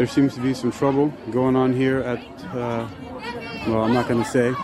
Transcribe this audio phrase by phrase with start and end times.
[0.00, 2.20] There seems to be some trouble going on here at,
[2.54, 2.88] uh,
[3.66, 4.54] well, I'm not going to say.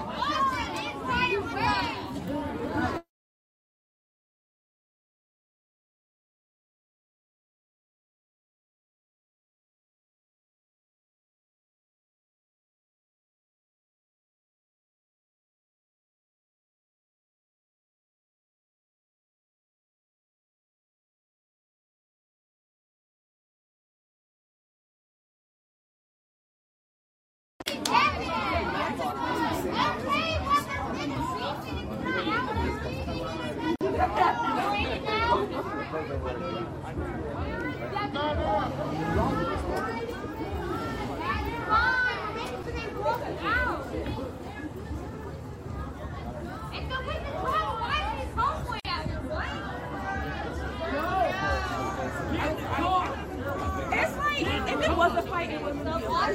[36.17, 36.25] Been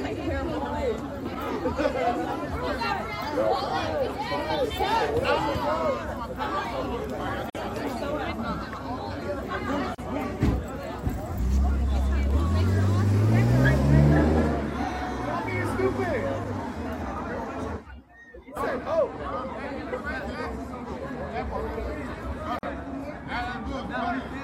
[0.02, 0.62] like terrible.
[23.92, 24.41] The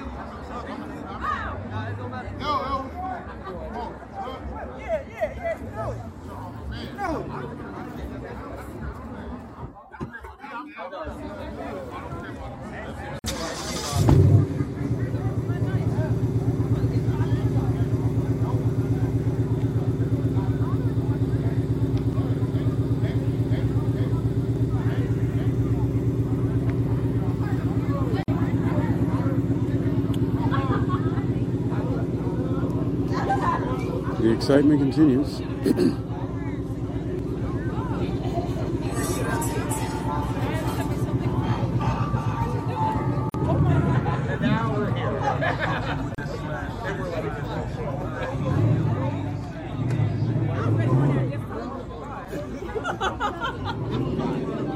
[34.39, 35.41] excitement continues.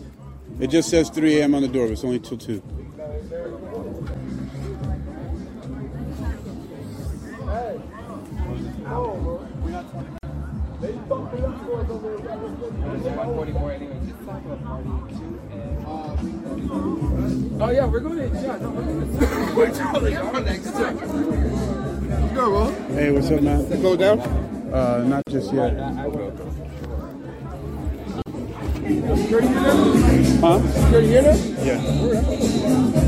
[0.60, 1.54] It just says 3 a.m.
[1.54, 2.62] on the door, but it's only till 2.
[17.60, 18.26] Oh yeah, we're going to.
[18.42, 19.54] Yeah, no, we're going to.
[19.56, 20.98] We're totally going next time.
[20.98, 22.70] Let's go, bro.
[22.94, 23.66] Hey, what's up, man?
[23.80, 24.20] Go down.
[24.20, 25.70] Uh, not just yet.
[29.16, 29.76] Security here now?
[30.40, 30.60] Huh?
[30.72, 31.36] Security here now?
[31.64, 33.07] Yeah.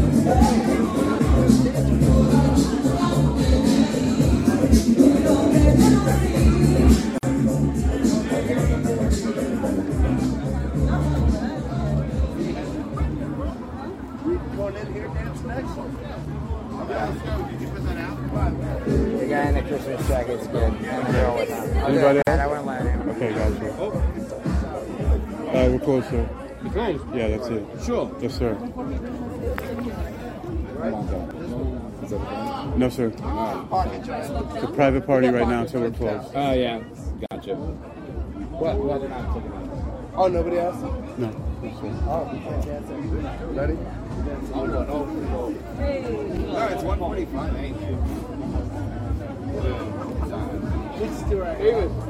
[23.20, 23.70] Okay, gotcha.
[25.50, 26.26] Uh, we're close, sir.
[26.64, 27.00] You close?
[27.14, 27.66] Yeah, that's it.
[27.84, 28.16] Sure.
[28.18, 28.54] Yes, sir.
[32.78, 33.08] No, sir.
[33.08, 33.20] It's
[34.64, 36.34] a private party right now, so we're closed.
[36.34, 36.82] Oh yeah,
[37.30, 37.56] gotcha.
[37.56, 38.78] What?
[38.78, 39.58] Well, they're not taking it.
[40.14, 40.80] Oh, nobody else?
[40.80, 40.88] No.
[41.18, 41.28] no,
[41.78, 41.92] sir.
[42.08, 42.94] Oh, you can't dance it.
[43.54, 43.74] Ready?
[43.74, 44.64] No,
[46.72, 47.98] it's 145, ain't it?
[51.00, 52.09] Let's do right.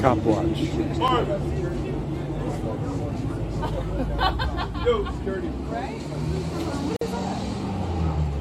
[0.00, 0.58] Cop watch.
[4.86, 5.48] Yo, security.
[5.68, 6.00] Right?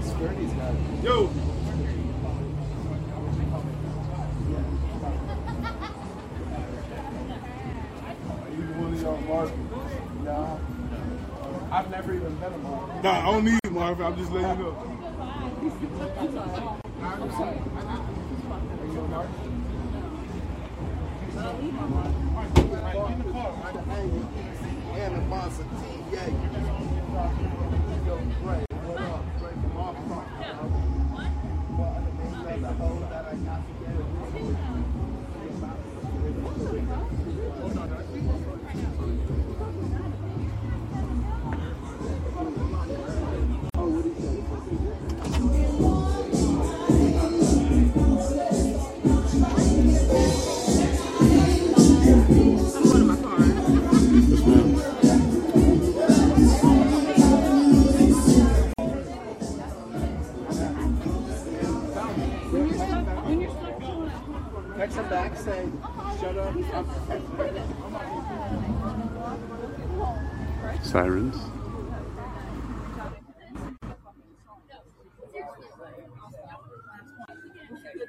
[0.01, 1.03] Security's got it.
[1.03, 1.29] Yo!
[10.23, 10.57] Nah.
[11.71, 13.01] I've never even met a Marvin.
[13.03, 14.05] Nah, I don't need Marvin.
[14.05, 14.75] I'm just letting you know.
[17.01, 17.57] I'm sorry.
[17.57, 19.58] Are you a Marvin?
[24.95, 26.33] And the boss of TVA.
[65.39, 65.67] Say,
[66.19, 66.53] shut up.
[70.83, 71.37] Sirens.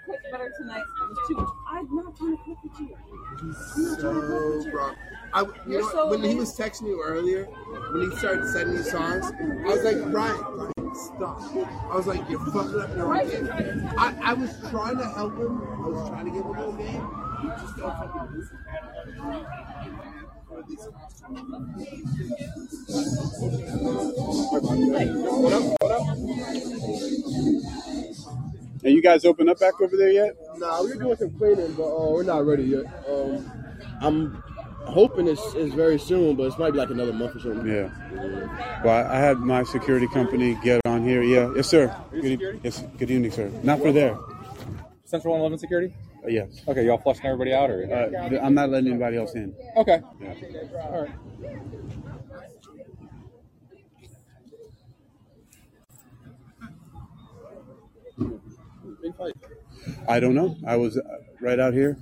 [0.06, 0.81] Cook better tonight.
[0.81, 1.49] It was too much.
[1.69, 2.97] I'm not trying to cook with you.
[4.00, 4.93] So, bro.
[5.33, 7.44] I, you You're know, so when he was texting you earlier,
[7.93, 10.73] when he started sending you songs, I was like, Brian, Brian,
[11.21, 11.43] stop.
[11.91, 13.91] I was like, you're fucking up your own game.
[13.99, 15.61] I, I was trying to help him.
[15.85, 17.09] I was trying to give him a little game.
[17.43, 18.59] You just don't fucking listen.
[25.41, 25.63] What up?
[25.81, 26.17] What up?
[28.83, 30.37] And you guys open up back over there yet?
[30.57, 32.87] Nah, we're doing some cleaning, but uh, we're not ready yet.
[33.07, 33.53] Um,
[34.01, 34.43] I'm
[34.87, 37.67] hoping it's, it's very soon, but it's might be like another month or something.
[37.67, 37.91] Yeah.
[38.83, 41.23] Well, I I had my security company get here.
[41.23, 41.52] Yeah.
[41.55, 41.94] Yes, sir.
[42.11, 42.82] Good, e- yes.
[42.99, 43.50] Good evening, sir.
[43.62, 44.17] Not for there.
[45.05, 45.94] Central 111 security?
[46.25, 46.62] Uh, yes.
[46.69, 47.85] Okay, y'all flushing everybody out or?
[47.85, 49.55] Uh, th- I'm not letting anybody else in.
[49.76, 50.00] Okay.
[50.20, 50.35] Yeah.
[50.85, 51.11] All right.
[60.08, 60.56] I don't know.
[60.67, 61.02] I was uh,
[61.41, 61.97] right out here.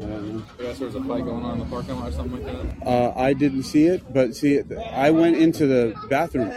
[0.00, 0.04] I.
[0.04, 2.80] I guess there was a fight going on in the parking lot or something like
[2.80, 2.86] that.
[2.86, 4.60] Uh, I didn't see it, but see,
[4.92, 6.52] I went into the bathroom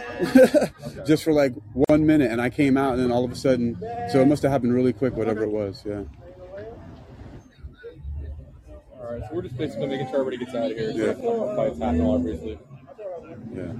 [1.06, 3.76] just for like one minute, and I came out, and then all of a sudden,
[4.10, 5.82] so it must have happened really quick, whatever it was.
[5.84, 6.04] Yeah.
[8.98, 10.90] All right, so we're just basically making sure everybody gets out of here.
[10.90, 11.14] Yeah.
[11.14, 12.58] So if fights happen, obviously.
[13.54, 13.72] Yeah.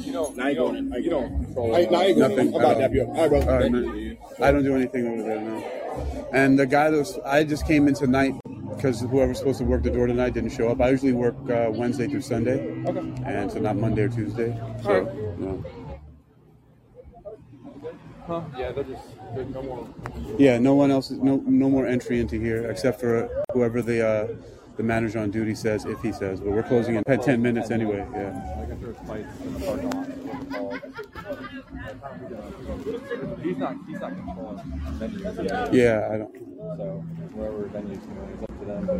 [0.00, 0.36] You don't.
[0.36, 0.66] Now you you don't.
[0.66, 0.88] going in.
[0.90, 1.74] Now you you don't control.
[1.76, 2.28] I, now you uh, go.
[2.28, 3.08] Nothing I'm about at to dap you up.
[3.08, 3.40] All right, bro.
[3.40, 3.96] All right, Thank man.
[3.96, 4.18] you.
[4.40, 5.64] I don't do anything over there now.
[6.32, 8.34] And the guy that was, I just came in tonight
[8.74, 10.80] because whoever's supposed to work the door tonight didn't show up.
[10.80, 13.22] I usually work uh, Wednesday through Sunday, Okay.
[13.24, 14.58] and so not Monday or Tuesday.
[14.82, 15.38] So, Alright.
[15.38, 15.64] no.
[18.26, 18.42] Huh?
[18.58, 19.02] Yeah, they're just.
[19.34, 19.88] There's no more.
[20.38, 24.06] Yeah, no one else, is, no, no more entry into here except for whoever the
[24.06, 24.28] uh,
[24.76, 26.40] the manager on duty says, if he says.
[26.40, 28.06] But we're closing in 10 minutes anyway.
[28.12, 28.63] Yeah.
[28.94, 30.08] I guess there was fights in the parking lot.
[33.42, 33.76] He's not.
[33.86, 34.58] He's not controlling
[34.98, 35.44] venues.
[35.44, 35.72] yet.
[35.74, 36.32] Yeah, I don't.
[36.78, 36.84] So
[37.34, 38.86] wherever venues going is up to them.
[38.86, 38.98] But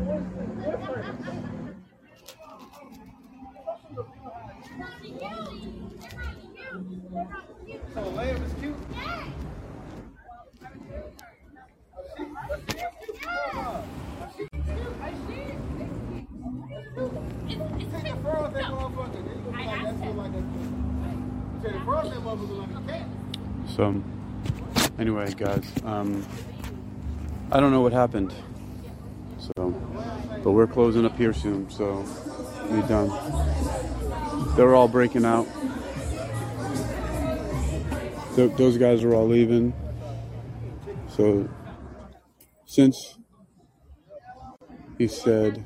[7.95, 8.03] So,
[24.99, 26.27] anyway, guys, um,
[27.51, 28.33] I don't know what happened.
[29.39, 29.71] So,
[30.43, 32.05] but we're closing up here soon, so
[32.71, 33.11] we're done.
[34.57, 35.47] They're all breaking out.
[38.37, 39.73] Th- those guys are all leaving.
[41.09, 41.49] So,
[42.65, 43.19] since
[44.99, 45.65] he said,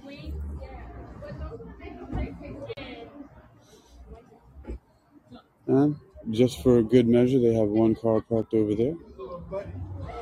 [5.66, 5.96] and
[6.30, 8.94] just for a good measure, they have one car parked over there.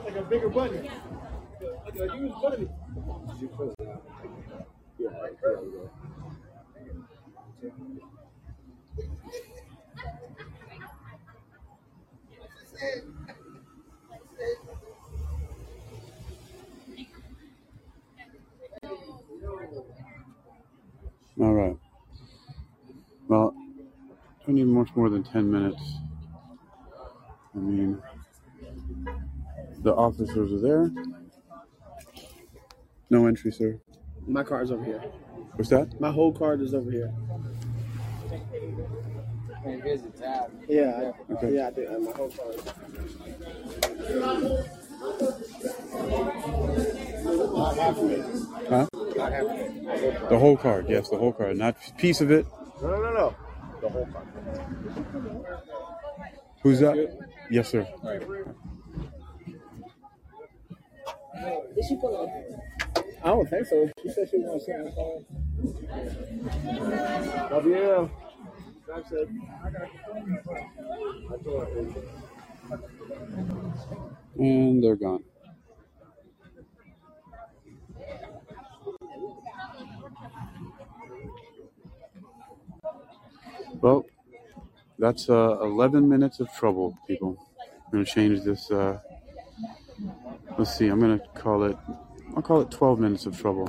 [0.04, 0.48] Like a bigger.
[21.40, 21.76] All right.
[24.46, 25.82] Don't need much more than 10 minutes.
[27.54, 28.00] I mean,
[29.80, 30.92] the officers are there.
[33.10, 33.80] No entry, sir.
[34.24, 35.00] My card's over here.
[35.56, 36.00] What's that?
[36.00, 37.12] My whole card is over here.
[39.64, 40.50] The.
[40.68, 41.12] Yeah.
[41.28, 41.54] I, Okay.
[41.56, 42.56] Yeah, I uh, my whole card.
[47.56, 48.24] Not half of it.
[48.68, 48.86] Huh?
[49.16, 50.28] Not half of it.
[50.28, 52.46] The whole card, yes, the whole card, not piece of it.
[52.80, 53.36] No, no, no, no.
[53.86, 54.26] The whole card.
[56.64, 56.96] Who's that?
[57.52, 57.86] Yes, sir.
[63.22, 63.88] I don't think so.
[64.02, 64.94] She said she was going to send it.
[67.52, 68.10] Love you.
[68.88, 69.28] That's it.
[69.62, 71.68] I told.
[74.36, 75.22] And they're gone.
[83.80, 84.06] Well,
[84.98, 87.36] that's uh, 11 minutes of trouble, people.
[87.86, 88.70] I'm going to change this.
[88.70, 88.98] Uh,
[90.58, 91.76] let's see, I'm going to call it,
[92.34, 93.68] I'll call it 12 minutes of trouble.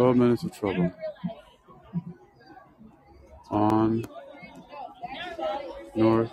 [0.00, 0.90] Twelve minutes of trouble.
[3.50, 4.02] On
[5.94, 6.32] North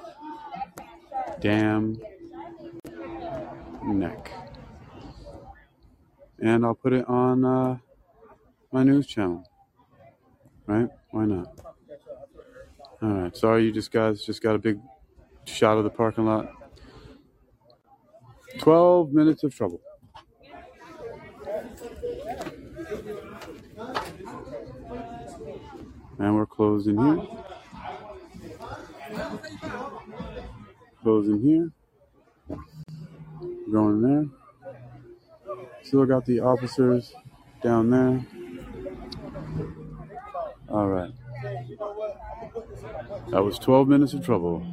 [1.41, 1.99] Dam
[3.83, 4.46] Neck.
[6.39, 7.77] And I'll put it on uh,
[8.71, 9.43] my news channel.
[10.65, 10.89] Right?
[11.11, 11.57] Why not?
[13.01, 14.79] Alright, sorry you just guys just got a big
[15.45, 16.51] shot of the parking lot.
[18.59, 19.81] 12 minutes of trouble.
[26.19, 27.27] And we're closing here.
[31.03, 31.71] Closing here.
[33.71, 34.36] Going there.
[35.87, 37.13] Still got the officers
[37.63, 38.25] down there.
[40.67, 41.11] All right.
[43.31, 44.67] That was 12 minutes of trouble.